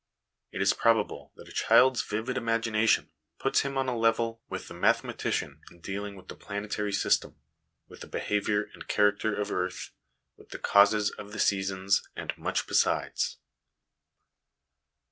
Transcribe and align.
It 0.51 0.63
is 0.63 0.73
probable 0.73 1.31
that 1.35 1.47
a 1.47 1.51
child's 1.51 2.01
vivid 2.01 2.35
imagination 2.35 3.11
puts 3.37 3.59
him 3.59 3.77
on 3.77 3.87
a 3.87 3.95
level 3.95 4.41
with 4.49 4.67
the 4.67 4.73
mathematician 4.73 5.61
in 5.69 5.79
dealing 5.79 6.15
with 6.15 6.27
the 6.27 6.35
planetary 6.35 6.91
system, 6.91 7.35
with 7.87 7.99
the 8.01 8.07
behaviour 8.07 8.63
and 8.73 8.87
character 8.87 9.35
of 9.39 9.51
Earth, 9.51 9.91
with 10.37 10.49
the 10.49 10.57
causes 10.57 11.11
of 11.11 11.33
the 11.33 11.39
seasons, 11.39 12.01
and 12.15 12.35
much 12.35 12.65
besides. 12.65 13.37